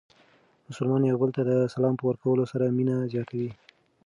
[0.69, 3.51] مسلمانان یو بل ته د سلام په ورکولو سره مینه زیاتوي.